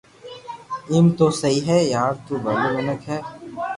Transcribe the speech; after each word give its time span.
ايم 0.91 1.05
تو 1.17 1.27
سھي 1.39 1.55
ھي 1.67 1.77
يار 1.95 2.13
تو 2.25 2.33
ٻلو 2.43 2.67
منيک 2.75 3.01
ھي 3.09 3.17